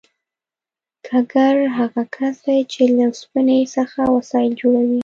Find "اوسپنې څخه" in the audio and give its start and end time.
3.09-3.99